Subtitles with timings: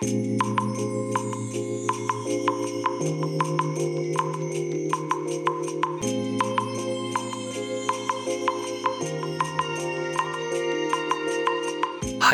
[0.00, 0.04] は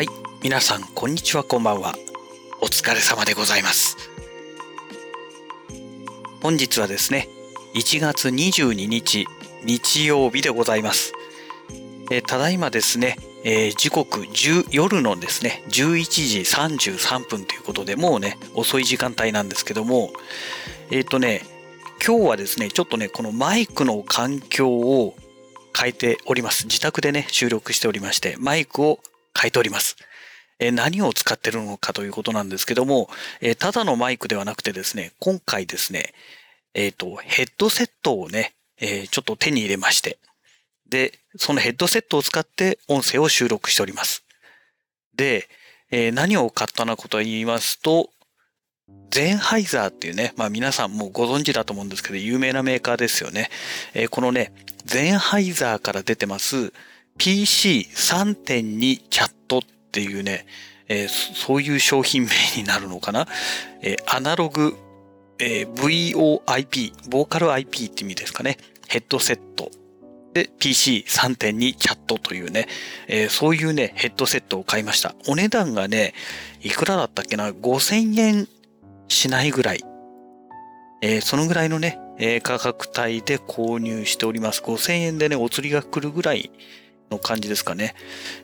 [0.03, 0.07] い
[0.43, 1.95] 皆さんこんにちはこんばんは。
[2.61, 3.97] お疲れ様でございます。
[6.43, 7.27] 本日はですね
[7.73, 9.25] 1月22日
[9.63, 11.13] 日曜日でございます。
[12.11, 13.17] えただいまですね、
[13.47, 20.11] えー、時刻10夜のですね11時33分ということでもうね遅い時間帯なんですけども
[20.89, 21.43] えっ、ー、とね
[22.05, 25.15] 今日はですねちょっとねこのマイクの環境を
[25.77, 28.99] 変えております自宅でね収録しておりましてマイクを
[29.39, 29.95] 変えております。
[30.57, 33.09] え何を使ってるのかということなんですけども、
[33.41, 36.13] えただのマイクではなくてですね、今回ですね、
[36.73, 40.17] えっ、ー、と、ヘッドセットをね、え、ちょっと手に入れまして、
[40.89, 44.23] で、そのヘッドセットを使って音声を収録しております。
[45.15, 45.47] で、
[45.91, 48.09] えー、何を買ったのかと言いますと、
[49.09, 53.49] ゼンハイザーっていうね、まあ皆さんもご存知だと思うんですけど、有名なメーカーですよね。
[53.93, 54.53] えー、このね、
[54.85, 56.73] ゼンハイザーから出てます、
[57.17, 59.61] PC3.2 チャットっ
[59.91, 60.45] ていうね、
[60.87, 63.27] えー、そういう商品名になるのかな、
[63.81, 64.75] え、アナログ、
[65.39, 68.57] え、VOIP、ボーカル IP って意味ですかね。
[68.87, 69.71] ヘッドセット。
[70.35, 72.67] で、PC3.2 チャットというね、
[73.07, 75.15] えー、そういうね、ヘッドセットを買いました。
[75.29, 76.13] お値段がね、
[76.61, 78.47] いくらだったっけな ?5000 円
[79.07, 79.83] しないぐらい。
[81.01, 84.61] えー、そのぐらいのね、えー、価格帯で購入しております。
[84.61, 86.51] 5000円でね、お釣りが来るぐらい
[87.09, 87.95] の感じですかね。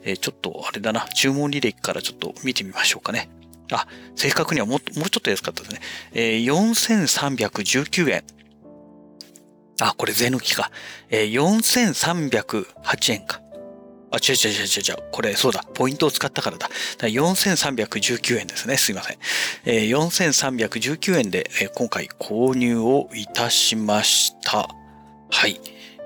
[0.05, 3.29] え、ちょっとあれだな、注文履歴からちょっと見てみましょうかね。
[3.69, 5.81] あ、正確にはももうちょっと安かったですね。
[6.13, 8.23] えー、4319円。
[9.81, 10.71] あ、これ税抜きか。
[11.09, 13.41] えー、4308円か。
[14.11, 15.09] あ、違う違う違う違う。
[15.11, 15.63] これ、そうだ。
[15.73, 16.69] ポイントを使ったからだ。
[16.99, 18.77] だ4319円ですね。
[18.77, 19.17] すいません。
[19.65, 24.69] えー、4319円で、えー、今回購入をいたしました。
[25.31, 25.59] はい。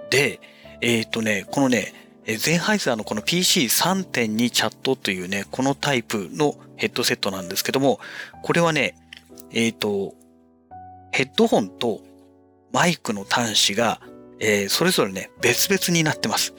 [0.09, 0.39] で、
[0.81, 1.93] えっ、ー、とね、このね、
[2.25, 7.99] ゼンハイザーのこの PC3.2 チャットというね、このタイプのヘッドセットなんですけども、
[8.41, 8.95] これはね、
[9.51, 10.15] えっ、ー、と、
[11.11, 12.01] ヘッドホンと
[12.75, 14.01] マイクの端子が、
[14.41, 16.53] えー、それぞれね、別々になってます。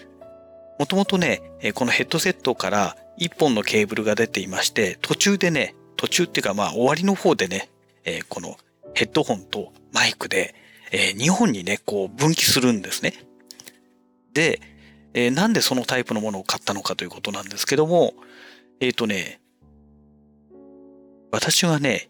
[0.78, 1.43] もともとね、
[1.75, 7.69] このヘッドセットから1本のケーブルが出ていまして、途中でね、途中っていうかまあ終わりの方でね、
[8.06, 8.56] えー、この
[8.94, 10.55] ヘッドホンとマイクで、
[10.91, 13.12] えー、2本にね、こう分岐するんですね。
[14.32, 14.62] で、
[15.12, 18.15] えー、なんでそのタイプのものを買ったのかということなんですけども、
[18.81, 19.43] えっ、ー、とね、
[21.31, 22.09] 私はね、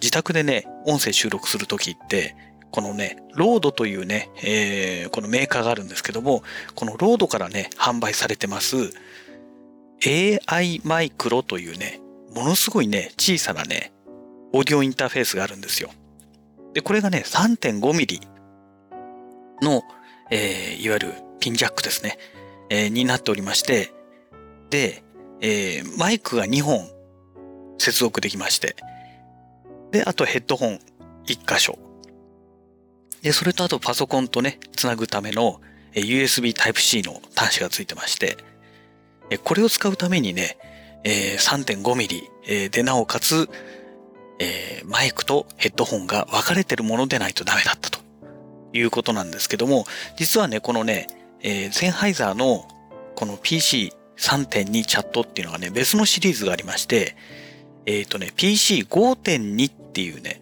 [0.00, 2.36] 自宅でね、音声収録するときって、
[2.70, 6.42] このね、ロードというね、えー、このメーカーがあるんですけども、
[6.74, 8.92] このロードからね、販売されてます
[10.06, 12.00] AI マイクロというね、
[12.34, 13.92] ものすごいね、小さなね、
[14.52, 15.90] オーディオインターフェースがあるんですよ。
[16.74, 18.20] で、これがね、3.5ミリ
[19.62, 19.82] の、
[20.30, 22.18] えー、いわゆるピンジャックですね。
[22.70, 23.92] えー、になっておりまして、
[24.70, 25.02] で、
[25.40, 26.88] えー、マイクが2本
[27.78, 28.76] 接続できまして、
[29.90, 30.80] で、あとヘッドホン
[31.26, 31.78] 1箇所。
[33.22, 35.60] で、それとあとパソコンとね、つなぐための
[35.94, 38.36] USB Type-C の端子がついてまして、
[39.44, 40.56] これを使うためにね、
[41.04, 42.28] 3.5ミリ
[42.70, 43.48] でなおかつ、
[44.86, 48.00] マイクとヘッドホンが分かれてるものでないとダメだったと
[48.72, 49.84] いうことなんですけども、
[50.16, 51.06] 実はね、このね、
[51.42, 52.66] ゼンハイザーの
[53.16, 57.16] この PC3.2 チャットっていうのがね、別のシリーズがありまして、
[57.86, 60.40] えっ、とね、PC5.2 っていうね、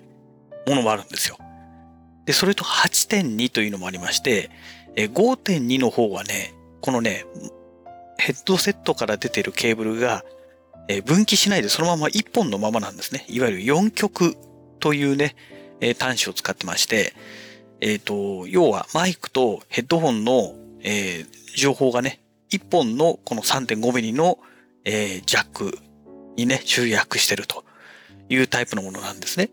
[0.67, 1.39] ものもあるんですよ。
[2.29, 4.51] で、それと8.2というのもありまして、
[4.97, 7.25] え、5.2の方はね、このね、
[8.19, 10.25] ヘッドセットから出てるケーブルが、
[10.89, 13.25] え、分岐しないでそのまま1本のままなんですね。
[13.29, 14.37] いわゆる4極
[14.79, 15.35] というね、
[15.81, 17.15] え、端子を使ってまして、
[17.81, 24.39] えっ、ー、と、要はマイクとヘッドホンのえー、情報がね、1本のこの 3.5mm の、
[24.85, 25.79] えー、ジャック
[26.37, 27.65] にね、集約してると
[28.29, 29.51] いうタイプのものなんですね。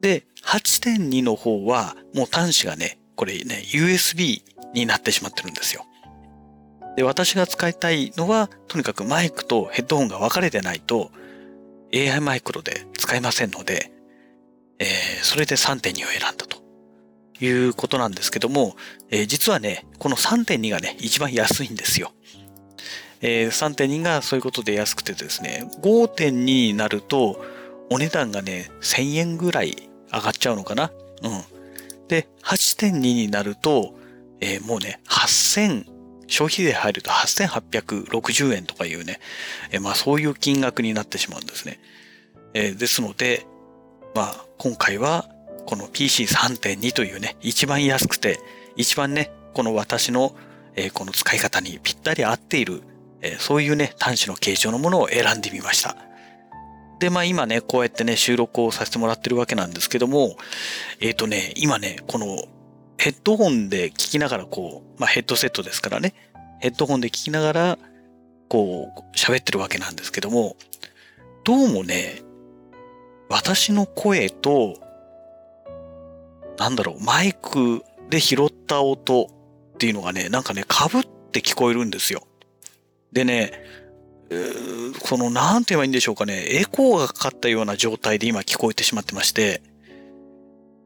[0.00, 4.42] で、8.2の方はもう端子がね、これね、USB
[4.74, 5.84] になってしまってるんですよ。
[6.96, 11.10] で、私が使いたいのは、とにかくマイクとヘッドホンが分かれてないと
[11.94, 13.92] AI マイクロで使えませんので、
[14.78, 14.88] えー、
[15.22, 16.58] それで3.2を選んだと。
[17.40, 18.76] いうことなんですけども、
[19.10, 22.12] えー、実はね、この3.2がね、一番安いんですよ。
[23.20, 27.44] えー、3.2がそういうことで安くてですね、5.2になると、
[27.90, 30.90] お値段がね、1000円ぐらい上がっちゃうのかな？
[31.22, 32.08] うん。
[32.08, 33.94] で、8.2になると、
[34.40, 35.84] えー、もうね、8000、
[36.26, 39.20] 消費税入ると8860円とかいうね、
[39.70, 41.80] えー、まあそういう金額になってしまうんですね。
[42.54, 43.46] えー、ですので、
[44.14, 45.28] まあ、今回は
[45.66, 48.40] この PC3.2 というね、一番安くて、
[48.76, 50.34] 一番ね、この私の、
[50.74, 52.82] えー、この使い方にぴったり合っている、
[53.20, 55.96] えー、そういうね、端子の形状のものを選んでみました。
[56.98, 60.36] で、まあ今ね、こうやってね、収録をさせてもらってるわけなんですけども、
[61.00, 62.44] えっ、ー、とね、今ね、この
[62.96, 66.14] ヘッドホンで聞きながらこう、まあヘッドセットですからね、
[66.60, 67.78] ヘッドホンで聞きながら、
[68.48, 70.56] こう、喋ってるわけなんですけども、
[71.44, 72.22] どうもね、
[73.28, 74.76] 私の声と、
[76.58, 79.26] なんだろう、マイクで拾った音
[79.74, 82.26] っていうのがね、なんかね、被って聞こえるんですよ。
[83.12, 83.52] でね、
[85.04, 89.62] その、なんて言えばいいんでしょうかね、エコーがかかったような状態で今聞こえてしまってまして、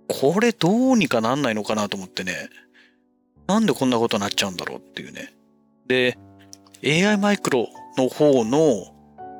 [0.09, 2.50] これどうにかなんないのかなと思ってね、
[3.47, 5.33] なんでこんなことになっちゃうんだろうっていうね。
[5.87, 6.19] で、
[6.85, 8.94] AI マイクロの方の、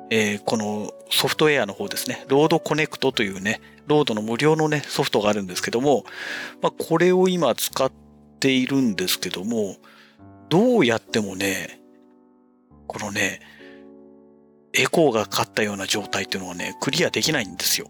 [0.09, 6.05] えー、このソフトウェアの方ですね、 RODE Connect というね、 RODE の無料のね、ソフトがあるんですけども、
[6.61, 7.91] まあ、これを今使っ
[8.39, 9.77] ているんですけども、
[10.49, 11.81] どうやってもね、
[12.87, 13.41] このね、
[14.73, 17.87] エコーがかかったような状態っていうのはね、クリアできないんですよ。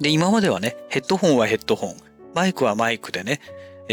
[0.00, 1.96] で、今まではね、ヘッドホンはヘッドホン、
[2.34, 3.40] マイクはマイクでね、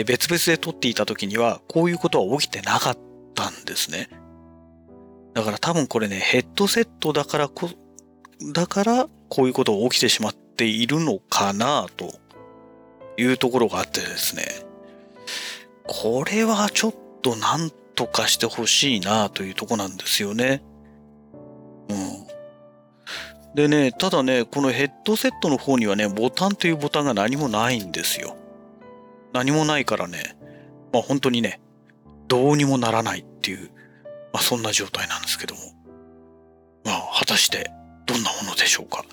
[0.05, 2.97] 別々で撮っていた時には、こういうことは起きてなかっ
[3.33, 4.09] たんですね。
[5.33, 7.69] だから多分これね、ヘッドセットだからこ、
[8.53, 12.13] だからこういうことが起きてしまっているのかなと
[13.17, 14.43] いうところがあってですね。
[15.87, 20.61] これはちょっとなんとかしてほしいなというとこなんですよね。
[23.55, 28.35] でね、ただね、このヘッドセットの方にはね、ボタンというボタンが何もないんですよ。
[29.31, 30.35] 何もないからね、
[30.91, 31.61] まあ本当にね、
[32.27, 33.69] どうにもならないっていう、
[34.31, 35.61] まあそんな状態なんですけども。
[36.83, 37.71] まあ果たして
[38.05, 39.05] どんなものでしょうか。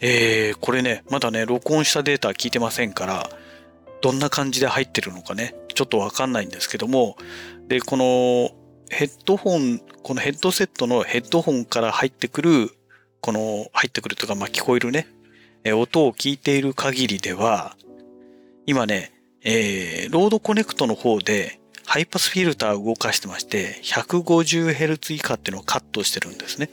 [0.00, 3.28] えー、これね、まだね、録音したデータ聞いてませんから、
[4.02, 7.16] どんな感じで入ってるのかね、ちょっとわかんないんですけども、
[7.68, 8.50] で、この
[8.88, 12.70] ヘッドホン、このヘッドセットのヘッドホンから入ってくる
[13.20, 15.06] この入ってくるとか、まあ、聞こえるね、
[15.64, 17.76] え音を聞いている限りでは、
[18.66, 19.12] 今ね、
[19.42, 26.70] えー、 RODE Connect の方でハイパスフィルターを動かしてまして、150Hz 以下っていうのをカットしてるんですね。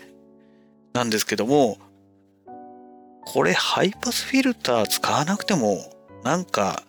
[0.94, 1.80] なんですけども、
[3.26, 5.92] これハイパスフィルター使わなくても、
[6.24, 6.84] なんか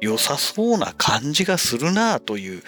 [0.00, 2.62] 良さそうな感じがするなという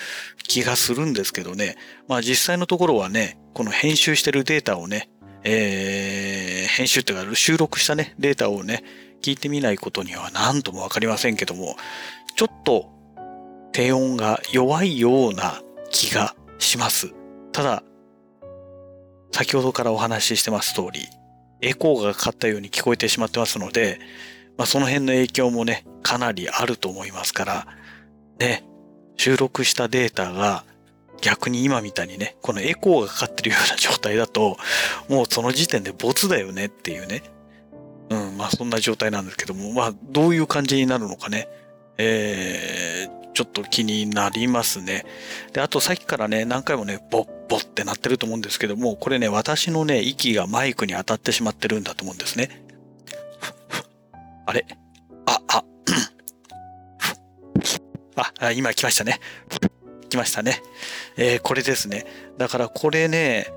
[0.49, 1.77] 気がするんですけどね。
[2.09, 5.09] まあ実際のところはね、この編集してるデータをね、
[5.49, 8.83] えー、編集っていうか収録したね、データをね、
[9.23, 11.77] 聞いてみないことには何ともわかりませんけども、
[12.35, 12.91] ちょっと
[13.71, 17.15] 低音が弱いような気がします。
[17.53, 17.85] ただ、
[19.31, 21.07] 先ほどからお話ししてます通り、
[21.61, 24.01] エコーがかかったように聞こえてしまってますので、
[24.59, 27.67] まあ、その辺の影響もね、かなりあると思いますから、
[28.41, 28.65] ね、
[29.17, 30.65] 収録したデータが
[31.21, 34.57] 逆に今みたいにね、このエコーがかかるような状態だと、
[35.09, 37.23] もうその時点でボツだよねっていうね。
[38.11, 41.49] うん、まあそんな状態なんですけども、まあどういう感じになるのかね。
[41.99, 45.05] えー、ちょっと気になりますね。
[45.53, 52.65] で、あとさっきからね、何回もね、ボッボってなってると思うんですけども、これね、私のね、息がマイクに当たってしまってるんだと思うんですね。
[54.47, 54.67] あれ？
[55.27, 55.65] あ、あ、
[58.39, 59.21] あ、今来ましたね。
[60.17, 60.63] きましたね。
[61.17, 62.07] えー、これですね。
[62.39, 63.53] だからこれね、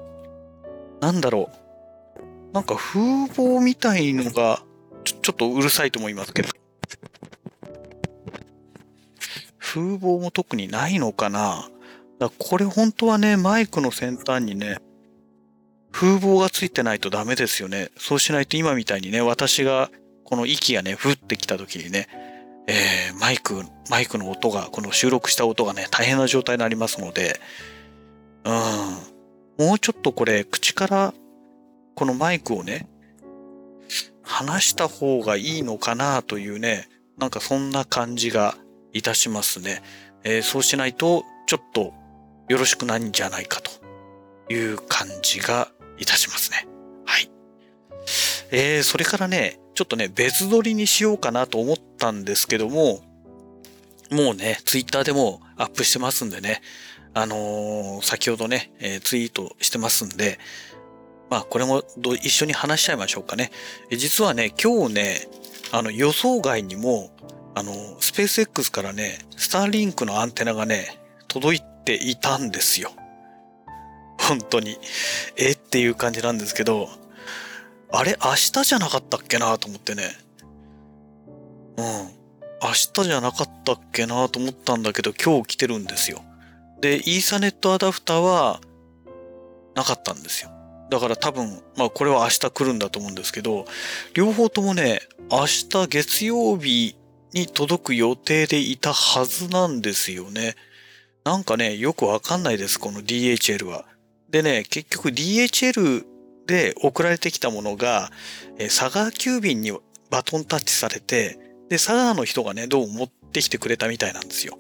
[1.00, 1.50] なんだろ
[2.22, 2.54] う。
[2.54, 4.62] なんか風貌みたいのが
[5.06, 6.50] ちょ、ちょっとうるさいと思いますけど。
[9.58, 11.70] 風貌も特にないのかな。
[12.20, 14.78] だこれ本当はね、マイクの先端にね、
[15.92, 17.90] 風貌がついてないとダメですよね。
[17.98, 19.90] そうしないと今みたいにね、私が
[20.26, 22.08] この息がね、ふってきた時にね、
[22.72, 27.40] えー、マイク、マイクの音が、この収録した音がね、大変な状態になりますので、
[28.46, 31.14] うん、もうちょっとこれ、口から
[31.96, 32.88] このマイクをね、
[34.22, 38.56] 離した方がいいのかなというね、なんかそんな感じが
[38.94, 39.82] いたしますね。
[40.24, 41.94] えー、そうしないと、ちょっと
[42.50, 46.68] よろしくないんじゃないかという感じがいたしますね。
[47.06, 47.32] はい。
[48.52, 53.00] えー、それからね、ちょっとね、別撮りにしようかなと思ったんですけども、
[54.12, 56.62] もうね、ツイッターでもアップしてますんでね、
[57.14, 60.38] あのー、先ほどね、えー、ツイートしてますんで、
[61.30, 61.86] まあ、これも
[62.22, 63.52] 一緒に話しちゃいましょうかね。
[63.90, 65.28] 実はね、今日ね、
[65.72, 67.12] あの、予想外にも、
[67.56, 72.92] あの、スペース X からね、スターリンクのアンテナがね、届いていたんですよ。
[74.18, 74.78] 本当に。
[75.38, 75.52] え？
[75.52, 76.90] っていう感じなんですけど、
[77.92, 80.04] あれ明日じゃなかったっけなと思ってね。
[81.78, 81.86] うん。
[82.62, 86.22] 明日じゃなかったっけなと思ったんだけど、今日来てるんですよ。
[86.82, 88.62] で、イーサネットアダプターは
[89.76, 90.52] なかったんですよ。
[90.92, 93.66] だから多分、まあこれは明日来るんだと思うんですけど、
[94.14, 96.96] 両方ともね、明日月曜日
[97.34, 100.56] に届く予定でいたはずなんですよね。
[101.24, 103.86] なんかね、よくわかんないです、この DHL は。
[104.30, 106.06] でね、結局 DHL
[106.50, 108.12] で送られてきたものが、
[108.58, 109.72] え佐川急便に
[110.10, 111.38] バトンタッチされて、
[111.70, 114.58] で、佐川の人がね、どうも持ってきてくれたみたいなんですよ。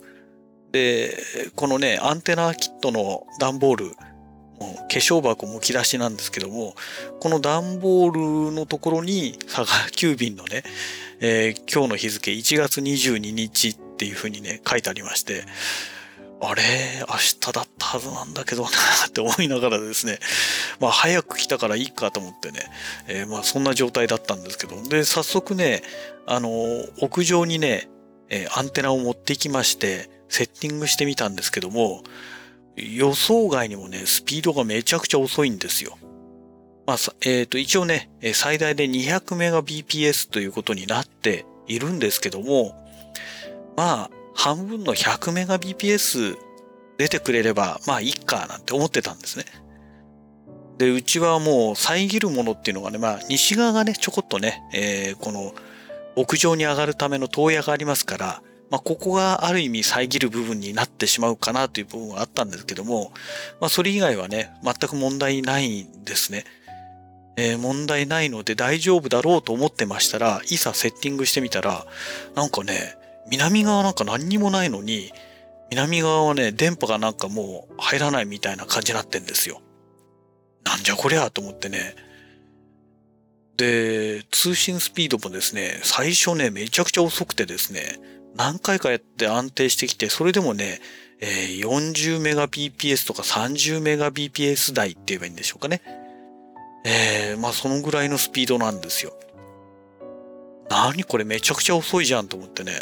[0.72, 1.18] で、
[1.56, 3.96] このね、アンテナキットの段ボール、もう
[4.76, 6.76] 化粧箱むき出しなんですけども、
[7.20, 10.62] この段ボールのところに佐賀急便のね、
[11.22, 15.44] えー、今日の日付1月22日っていうふうにね、書いてありまして、
[16.42, 16.62] あれ？
[17.08, 20.20] 明日だったはずなんだけどなって思いながらですね、
[20.80, 22.60] まあ早く来たからいいかと思ってね、
[23.08, 25.82] えー、まあそんな状態だったんですけど、で、早速ね、
[26.26, 26.50] あの、
[27.02, 27.90] 屋上にね、
[28.30, 32.04] えー、アンテナを持ってきまして、セッティングしてみたんですけども、
[32.78, 35.98] 予想外にもね、スピードがめちゃくちゃ遅いんですよ。
[36.86, 42.76] まあ、えっ、ー、と、一応ね、最大で 200Mbps ということになっているんですけども、
[43.76, 46.38] まあ、半分の 100Mbps
[46.98, 49.44] 出てくれれば、まあ、いっか、なんて思ってたんですね。
[50.78, 55.54] で、うちはもう遮るものっていうのがね、まあ、西側がね、ちょこっとね、えー、この、
[56.16, 58.42] 屋上に上がるための塔屋がありますから、
[58.72, 63.12] まあ、ここがある意味遮る部分になってしまうかなという部分はあったんですけども、
[63.60, 66.46] まあ、それ以外はね、全く問題ないんですね。
[67.36, 71.86] えー、問題ないので大丈夫だろうと思ってましたら、いざセッティングしてみたら、
[72.36, 72.96] なんかね、
[73.30, 75.12] 南側なんか何にもないのに、
[75.70, 79.62] 南側はね、電波がなんかもう入らないみたいな感じになってんですよ。
[80.64, 81.96] なんじゃこりゃと思ってね。
[83.58, 88.00] で、通信スピードもですね、最初ね、めちゃくちゃ遅くてですね、
[88.36, 90.80] 何回かやって安定してきて、それでもね、
[91.22, 95.82] えー、40メガ BPS とか30メガ BPS 台って言えばいいんでしょうかね。
[96.86, 99.14] えー、まあそのぐらいのスピードなんですよ。
[100.70, 102.80] 何これめちゃくちゃ遅いじゃんと思ってね。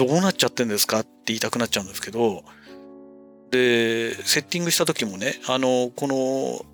[0.00, 2.42] どうなっちゃってんですかって言いたくなっちゃうんですけど、
[3.50, 6.64] で、セッティングした時もね、あの、この、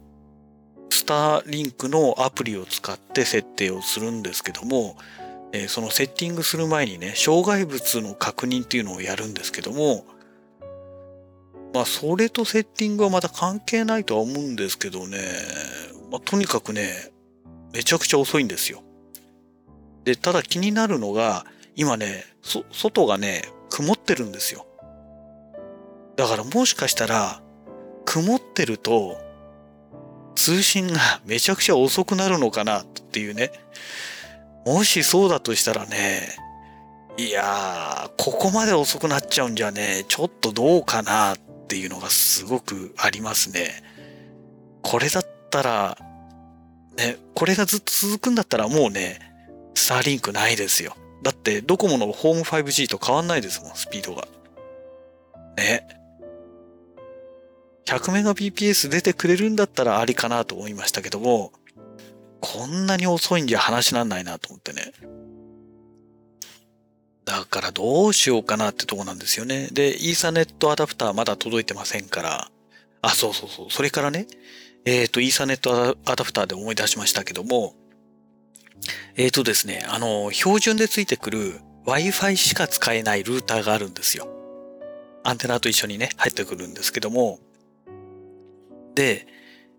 [0.91, 4.97] スターリンクのアプリを使って設定をするんですけども、
[5.53, 10.07] えー、そのセッティングする前にね、障害物の確認っていうのをやるんですけども、
[11.75, 15.19] まあ、それとセッティングはまた関係ないとは思うんですけどね、
[16.13, 17.11] まあ、とにかくね、
[17.73, 18.85] めちゃくちゃ遅いんですよ。
[20.05, 21.45] で、ただ気になるのが、
[21.77, 22.25] 今ね、
[22.73, 24.67] 外がね、曇ってるんですよ。
[26.17, 27.43] だからもしかしたら、
[28.07, 29.19] 曇ってると、
[30.35, 33.53] 通信が めちゃくちゃ遅くなるのかなっていうね。
[34.65, 36.35] もしそうだとしたらね、
[37.19, 43.83] いやー、ここまで遅くなっちゃうんじゃね、ちょっとどうかなっていうのがすごくありますね。
[44.83, 45.99] これだったら、
[46.97, 49.21] ね、これがずっと続くんだったらもうね、
[49.75, 50.97] スターリンクないですよ。
[51.23, 54.27] だってドコモのホーム 5G と変わんないですもん、スピードが。
[55.57, 55.87] ね。
[57.87, 61.53] 100Mbps 出てくれるんだったらありかなと思いましたけども、
[62.41, 64.93] こんなに遅いんじゃ話なんないなと思ってね。
[67.25, 69.69] だからどうしようかなってとこなんですよね。
[69.73, 72.51] で、イーサネットアダプターまだ届いてませんから。
[73.03, 73.71] あ、そうそうそう。
[73.71, 74.27] それからね、
[74.85, 77.75] えっ、ー、と、イーサネットアダプターで思い出しましたけども、
[79.17, 84.29] えっ、ー、とですね、あの、標準でついてくる Wi-Fi しか使えないルーターがあるんですよ。
[85.25, 87.41] アンテナと一緒にね、入ってくるんですけども、
[88.95, 89.27] で、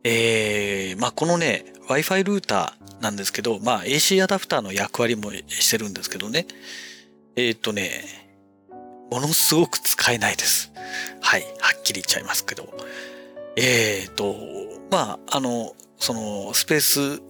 [0.04, 6.46] えー、まあ、このね、Wi-Fi ルーターなんですけど、まあ AC アダプターの役割もしてるんですけどね。
[7.36, 7.90] えっ、ー、とね、
[9.12, 10.72] ものすごく使えないです。
[11.22, 11.44] はい。
[11.60, 12.74] はっきり言っちゃいますけど。
[13.56, 14.36] えっ、ー、と、
[14.92, 17.22] まあ、あの、その、スペース、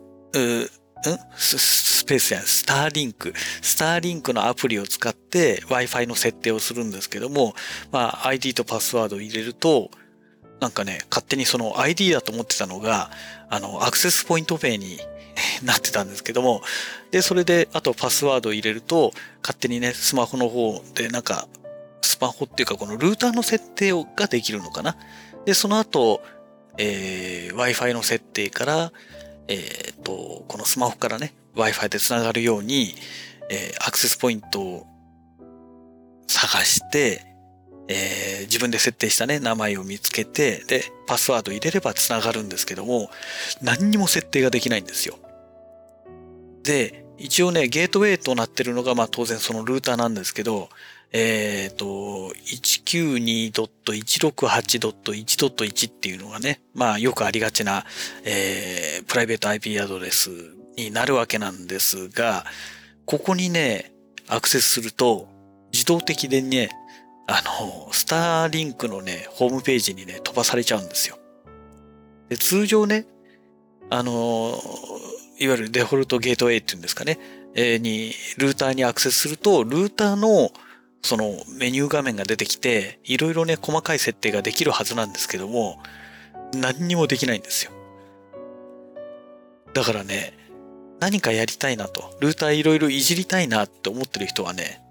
[1.11, 1.19] ん？
[1.35, 3.33] ススペースやスターリンク。
[3.61, 7.53] スターリンクのアプリを使って Wi-Fi の設定をするんですけども、
[7.91, 9.91] まあ ID とパスワードを入れると、
[10.59, 13.11] なんかね、勝手にその ID だと思ってたのが、
[13.49, 14.99] あの、アクセスポイント名に
[15.63, 16.61] なってたんですけども、
[17.11, 19.13] で、それで、あとパスワードを入れると、
[19.43, 21.47] 勝手にね、スマホの方でなんか、
[22.01, 24.97] スマホっていうかこのルーターの設定をができるのかな？
[25.45, 26.21] で、その後、
[26.77, 28.91] えー、Wi-Fi の設定から、
[29.47, 32.95] えっ、ー、と、このスマホからね、Wi-Fi で繋がるように、
[33.49, 34.87] えー、アクセスポイントを
[36.27, 37.25] 探して、
[37.89, 43.09] えー、自分で設定したね、名前を見つけて、で、パスワード入れれば繋がるんですけども、
[43.61, 45.17] 何にも設定ができないんですよ。
[46.63, 50.69] で、一応ね、ゲートウェイとなってるのが、まあ当然そのルーターなんですけど、
[51.11, 52.33] えっ、ー、と、
[53.53, 57.85] 192.168.1.1っていうのがね、まあよくありがちな、
[58.25, 60.29] えー、プライベート IP アドレス
[60.75, 62.45] になるわけなんですが、
[63.05, 63.93] ここにね、
[64.27, 65.29] アクセスすると、
[65.71, 66.71] 自動的でね、
[67.27, 71.17] あの、スターリンクのね、ホームページにね、飛ばされちゃうんですよ。
[72.29, 73.05] で、通常ね、
[73.89, 74.59] あの、
[75.39, 77.19] いわゆるデフォルトゲートウェイっていうんですかね、
[77.55, 80.51] えー、に、ルーターにアクセスすると、ルーターの
[81.01, 85.79] そのメニュー画面が出てきて、いろいろね、細かい設定ができるはずなんですけども、
[86.53, 87.71] 何にもできないんですよ。
[89.73, 90.33] だからね、
[90.99, 94.81] 何かやりたいなと、ルーターいろいろいじりたいなって思ってる人はね、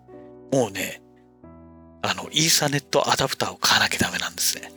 [0.53, 1.03] もうね、
[2.03, 4.73] あの、イーサネットアダプターを買わなきゃダメなんですね。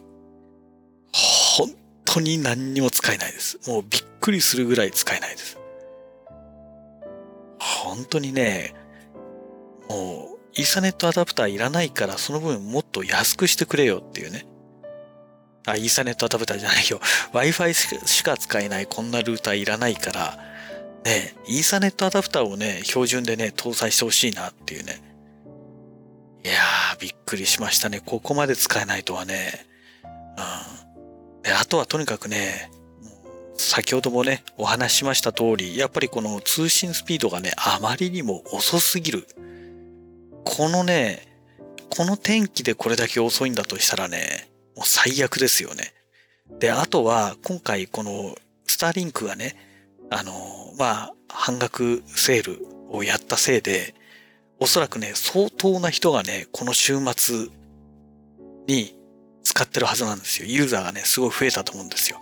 [1.14, 3.60] 本当に何にも使えないです。
[3.70, 5.60] もうびっくりするぐらい使えないです。
[7.60, 8.74] 本当にね、
[9.90, 14.46] もう、イーサネットアダプターいらないから、その分もっと安くしてくれよっていうね。
[15.66, 17.00] あ、イーサネットアダプターじゃないよ。
[17.32, 20.38] Wi-Fi しか使えないこんなルーターいらないから、
[21.06, 25.02] ね、イーサネットアダプターをね、標準でね、搭載してほしいなっていうね。
[26.44, 28.02] いやー、びっくりしましたね。
[28.06, 29.66] ここまで使えないとはね。
[30.04, 31.42] うん。
[31.44, 32.70] で、あとはとにかくね、
[33.56, 39.26] 先ほどもね、お話ししました通り、やっぱりこの通信スピードがね、あまりにも遅すぎる。
[40.44, 41.28] このね、
[41.90, 45.94] この天気でこれだけ遅いんだとしたらね、もう最悪ですよね。
[46.60, 49.56] で、あとは、今回このスターリンクがね、
[50.10, 53.96] あの、まあ、半額セールをやったせいで、
[54.60, 57.48] おそらくね、相当な人がね、この週末
[58.68, 58.96] に
[59.44, 60.48] 使ってるはずなんですよ。
[60.48, 62.20] ユーザーがね、すごい増えたと思うんですよ。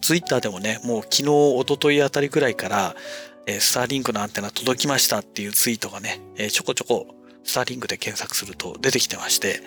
[0.00, 2.96] ツイッターでもね、もう昨日、一昨日あたりくらいから、
[3.46, 9.60] え、スターリンクのアンテナ届きましたっていうツイートがね、え、ちょこちょこスターリンクで検索すると出てきてまして、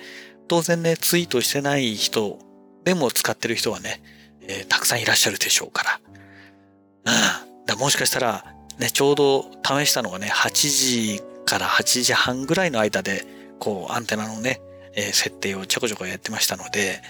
[0.47, 2.39] 当然ね、ツイートしてない人
[2.83, 4.01] でも使ってる人はね、
[4.41, 5.99] えー、たくさんいらっしゃるでしょうか
[7.03, 7.11] ら。
[7.11, 7.65] うん。
[7.65, 8.45] だもしかしたら、
[8.79, 10.49] ね、ちょうど試したのがね、8
[11.17, 13.25] 時から8時半ぐらいの間で、
[13.59, 14.61] こう、アンテナのね、
[14.93, 17.01] えー、設定をちょこちょこやってましたので、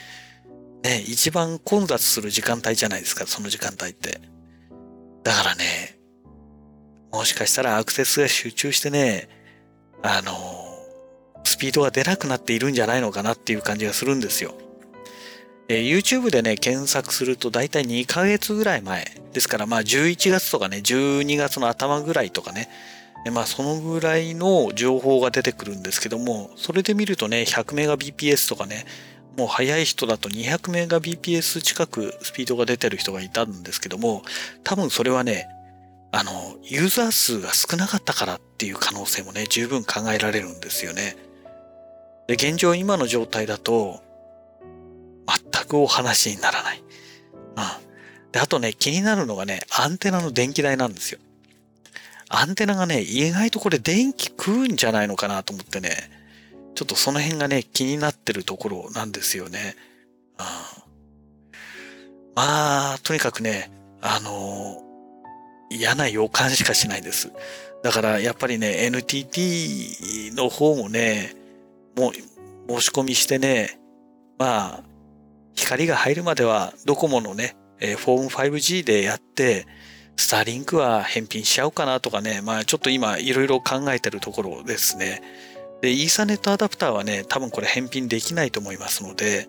[0.84, 4.22] ね、一番混雑する時間帯じゃないですか、その時間帯って。
[5.24, 5.95] だからね、
[7.16, 9.30] もしかしたらアクセスが集中してね、
[10.04, 10.34] あの、
[11.46, 14.54] スピードが出なくなっているんじゃないのかなっていう感じがするんですよ。
[15.70, 19.06] えー、YouTube でね、検索すると大体2ヶ月ぐらい前。
[19.32, 22.68] ですからまあ11月とかね、12月の頭ぐらいとかね、
[23.32, 28.86] まあそのぐらいの情報が出てくるんですけども、それで見るとね、100メガ BPS とかね、
[29.38, 34.22] もう速い人だと200メガ BPS 近くスピードが出てる人がいたんですけども、
[34.66, 35.48] 多分それはね、
[36.18, 41.18] あの、ユーザー数が少なかったからっていう可能性もね、十分考えられるんですよね。
[42.28, 44.02] で、現状今の状態だと、
[45.28, 46.80] 全くお話にならない。
[46.80, 46.86] うん。
[48.32, 51.20] で、あとね、気になるのがね、アンテナの電気代なんですよ。
[52.30, 55.90] アンテナがね、意外とこれ電気食うんじゃないのかなと思ってね、
[56.76, 59.76] ちょっとその辺がね、気になってるところなんですよね。
[60.40, 60.46] うん、
[62.36, 64.85] まあ、とにかくね、あの、
[65.70, 67.32] 嫌な予感しかしないです。
[67.84, 71.36] だからやっぱりね、NTT の方もね、
[71.96, 72.14] もう
[72.80, 73.80] 申し込みしてね、
[74.38, 74.84] まあ、
[75.56, 79.68] 光が入るまではドコモのね、フォーム 5G でやって、
[80.18, 85.22] スターリンクは返品しちゃおうかなとかね、まあちょっと今いろいろ考えてるところですね。
[85.82, 89.48] で、イーサネットアダプターはね、多分これ返品できないと思いますので、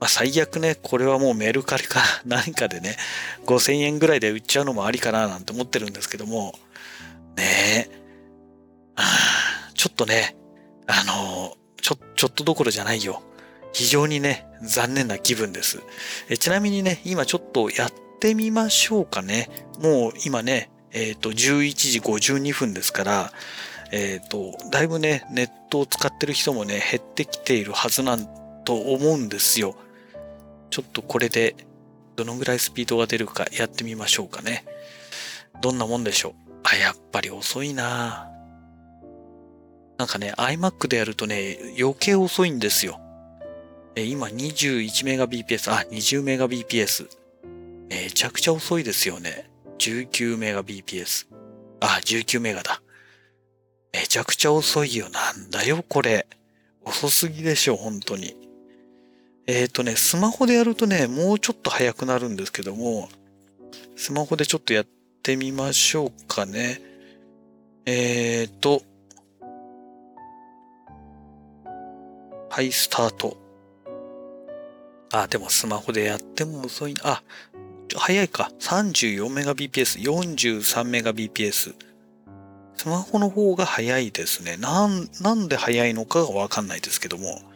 [0.00, 2.96] まあ最悪ね、これはもうメルカリか 何かでね、
[3.46, 6.58] 5000円ぐらいで売っちゃうのもありかななんて思ってるんですけども、
[7.36, 7.98] ねえ、
[9.74, 10.36] ちょっとね、
[10.86, 13.22] あの、ちょ、ちょっとどころじゃないよ。
[13.72, 15.80] 非常にね、残念な気分です。
[16.28, 19.50] えちなみにね、今ちょっとやってみましょうかね。
[19.80, 23.32] もう今ね、えっ、ー、と、11時52分ですから、
[23.92, 28.26] えっ、ー、と、だいぶね、ネットを使ってる人もね、減ってきているはずなん
[28.64, 29.76] と思うんですよ。
[30.70, 31.54] ちょっとこれで、
[32.16, 34.64] どのぐらいスピードが出るかやってみましょうかね。
[35.60, 36.34] どんなもんでしょう。
[36.64, 38.28] あ、やっぱり遅いな
[39.98, 43.00] なんかね、iMac でやるとね、余計遅いんですよ。
[43.96, 47.08] え今 21Mbps、あ、20Mbps。
[47.88, 49.50] めちゃくちゃ遅いですよね。
[49.78, 51.26] 19Mbps。
[51.80, 52.80] あ、19メガだ。
[53.92, 55.08] めちゃくちゃ遅いよ。
[55.10, 56.28] なんだよ、これ。
[56.84, 58.36] 遅すぎでしょ、本当に。
[59.48, 63.08] えっ、ー、とね、スマホでやるとね、もうちょっと早くなるんですけども、
[63.96, 64.86] スマホでちょっとやっ
[65.22, 66.82] てみましょうかね。
[67.86, 68.82] えっ、ー、と、
[72.50, 73.38] はい、スタート。
[75.14, 77.00] あ、でもスマホでやっても遅いな。
[77.04, 77.22] あ、
[77.96, 78.52] 早いか。
[78.60, 81.74] 34Mbps、43Mbps。
[82.76, 84.58] スマホの方が早いですね。
[84.58, 87.47] なん、なんで早いのかがわかんないですけども。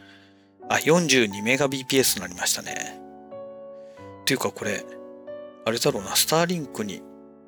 [0.69, 2.99] あ、42Mbps になりましたね。
[4.21, 4.85] っていうかこれ、
[5.65, 7.01] あれだろうな、スターリンクに、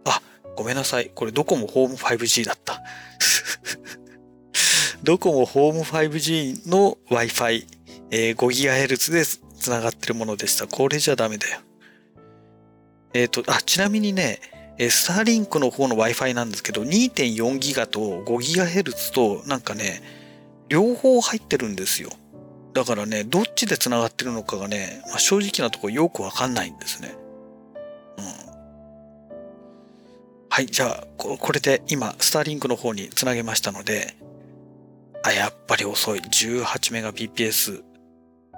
[0.05, 0.21] あ、
[0.55, 1.11] ごめんなさい。
[1.13, 2.81] これドコモホーム 5G だった。
[5.03, 7.65] ドコモホーム 5G の Wi-Fi、
[8.11, 9.25] えー、5GHz で
[9.59, 10.67] 繋がってるものでした。
[10.67, 11.59] これじゃダメだよ。
[13.13, 14.39] えっ、ー、と、あ、ちなみにね、
[14.77, 20.01] えスターリンクの方の Wi-Fi なんですけど、2.4ギガと5ギガヘルツと、なんかね、
[20.67, 22.09] 両方入ってるんですよ。
[22.75, 27.15] だからね、どっちで繋がってるのかがね、まあ、正直なとこよくわかんないんですね。
[28.17, 28.25] うん。
[30.49, 34.17] はい、じゃあ、これで今、スターリンクの方に繋げましたので、
[35.23, 36.19] あ、やっぱり遅い。
[36.19, 37.81] 18メガ BPS。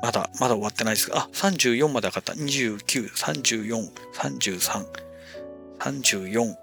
[0.02, 2.34] まだ、まだ終わってないですが、あ、34まで上がった。
[2.34, 4.86] 29、34、33、
[5.78, 6.56] 34、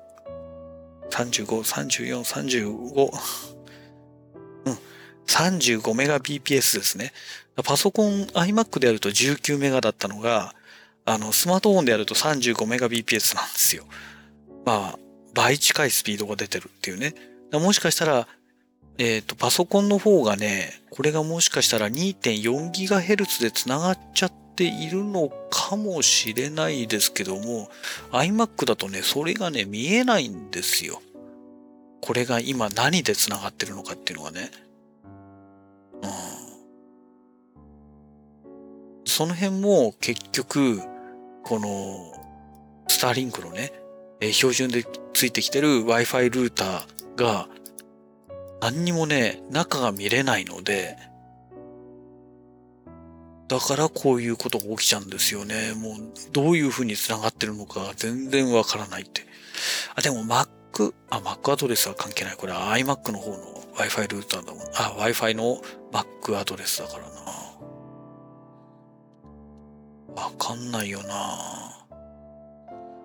[1.08, 3.10] 35、34、35。
[4.64, 4.78] うん。
[5.26, 7.12] 35メガ BPS ですね。
[7.62, 10.54] パソコン iMac でやると19メガだったのが、
[11.04, 13.84] あの、スマートフォンでやると35メガ BPS なんですよ。
[14.64, 14.98] まあ、
[15.34, 17.14] 倍近いスピードが出てるっていうね。
[17.52, 18.26] もしかしたら、
[18.98, 27.70] えっ、ー、と、パソコンの方がね、これがもしかしたら 2.4GHz で繋がっちゃっているのかもしれないですけども、
[28.12, 31.02] iMac だとね、それがね、見えないんですよ。
[32.00, 34.50] これが今何で繋がってるのかっていうのがね。
[36.02, 36.53] うん。
[39.14, 40.80] その辺も結局、
[41.44, 41.68] この、
[42.88, 43.72] スターリンクのね
[44.20, 47.46] え、標準でついてきてる Wi-Fi ルーターが
[48.60, 50.96] 何にもね、中が見れないので、
[53.46, 55.74] だからこういうことが起きちゃうんですよね。
[55.76, 55.94] もう、
[56.32, 59.22] どういう風に繋がってるのか全然わからないって。
[59.94, 62.36] あ、でも Mac、あ、Mac アドレスは関係ない。
[62.36, 63.36] これ iMac の方の
[63.76, 64.66] Wi-Fi ルーターだもん。
[64.74, 67.53] あ、Wi-Fi の Mac アドレスだからな。
[70.16, 71.14] わかんないよな。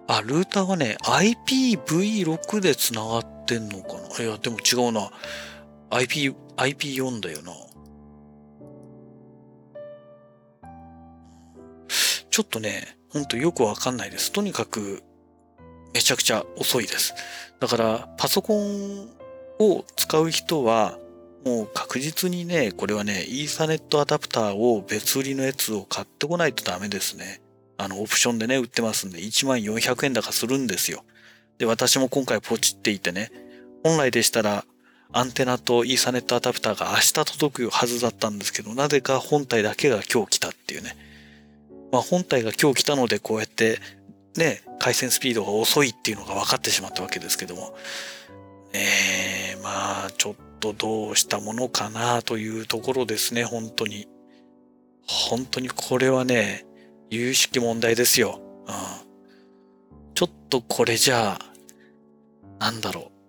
[0.07, 5.11] あ、ルーターはね、IPv6 で繋がってんのかないや、でも違うな。
[5.91, 7.53] IP、IP4 だよな。
[12.29, 14.31] ちょっとね、ほんとよくわかんないです。
[14.31, 15.03] とにかく、
[15.93, 17.13] めちゃくちゃ遅いです。
[17.59, 19.09] だから、パソコン
[19.59, 20.97] を使う人は、
[21.45, 27.41] もう確実にね、これはね、イーサネットアダプターを別売りのやつを買ってこないとダメですね。
[27.77, 31.03] あの、オプションでね、売ってますんで、1400円高するんですよ。
[31.57, 33.31] で、私も今回ポチっていてね、
[33.83, 34.65] 本来でしたら、
[35.11, 40.95] アンテナとイーサネットアダプターが明日届くはずだったんですけど、なぜか本体だけが今日来たっていうね。
[41.91, 43.79] まあ本体が今日来たのでこうやって
[44.35, 47.75] ね、回線スピードが遅いっていうのが分かってしまったわけですけども。
[48.73, 54.07] えー、まあちょっとどうしたものかなというところですね、本当に。
[55.07, 56.65] 本当にこれはね、
[57.09, 58.39] 有識問題ですよ。
[58.67, 58.73] うん。
[60.13, 61.39] ちょっとこれじゃあ、
[62.59, 63.19] なんだろう。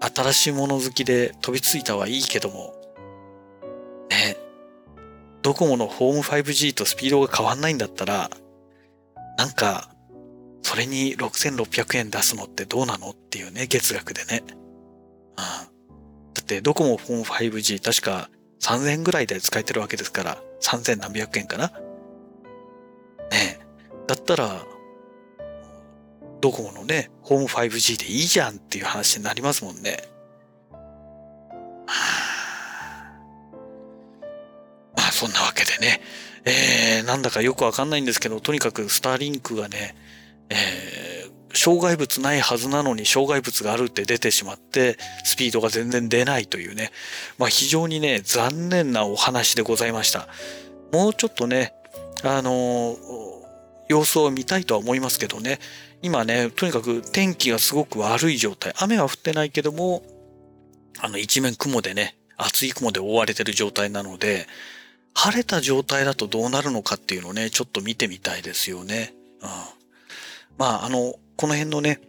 [0.00, 2.74] 新しいもの好きで飛びついたはいいけども、
[4.10, 4.36] ね、
[5.42, 8.30] ドコモのホーム 5G とスピードが変わんないんだったら、
[9.36, 9.90] なんか、
[10.62, 14.42] それに6600円出すのってどうなのっていうね、月額でね。
[15.38, 21.68] だってドコモホーム 5G 確か3000円ぐらいで使えてるわけですから、3000何百円かな。
[23.30, 23.60] ね
[24.06, 24.64] だったら、
[26.40, 30.08] ドコモのね、ホーム 5G でいいじゃんっていう話になりますもんね。
[34.96, 36.00] まあそんなわけでね、
[36.44, 39.94] えー、なんだかよくわかんないんですけど、とにかくスターリンクがね、
[40.50, 40.58] えー、
[41.58, 46.92] 障害物ないはずなのに障害物があるって出てしまって、スピードが全然出ないというね、
[47.36, 50.28] まあ非常にね、残念なお話でございました。
[50.92, 51.74] もうちょっとね、
[52.22, 52.96] あのー、
[53.88, 55.58] 様子を見たいとは思いますけどね、
[56.00, 58.72] 今ね、とにかく天気がすごく悪い状態。
[58.78, 60.04] 雨は降ってないけども、
[61.00, 64.46] あの一面雲でね、厚い雲で覆われてる状態なので、
[65.14, 69.14] 晴れた状態だとどうなるのかっていうのをね、ちょっと見てみたいですよね。
[69.42, 69.48] うん。
[70.56, 72.00] まあ、あの、この辺のね、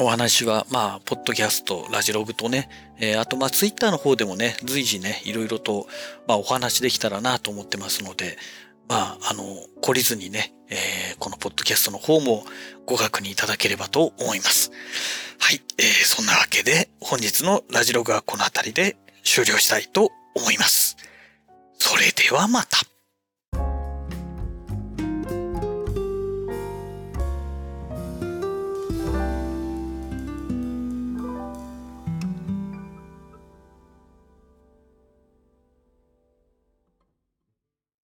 [0.00, 5.86] お話は、まあ、ポッドキャスト、ラジログとね、えー、あと、まあ、ツイッターの方でもね、随時ね、いろいろと、
[6.26, 8.38] まあ、お話できたらなと思ってますので、
[8.88, 9.44] まあ、あの、
[9.82, 12.42] 懲りずにね、えー、このポッドキャストの方も
[12.86, 14.70] ご確認いただければと思います。
[15.38, 20.96] はい、えー、そんなわけで、本日のラジログはこの辺りで終了したいと思います。
[21.78, 22.91] それではまた。